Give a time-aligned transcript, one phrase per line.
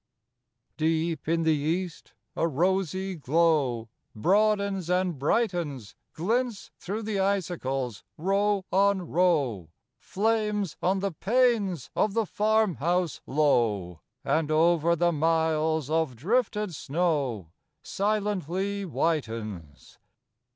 [0.01, 0.77] II
[1.11, 8.65] Deep in the East a rosy glow Broadens and brightens, Glints through the icicles, row
[8.71, 9.69] on row,
[9.99, 16.73] Flames on the panes of the farm house low, And over the miles of drifted
[16.73, 17.51] snow
[17.83, 19.99] Silently whitens.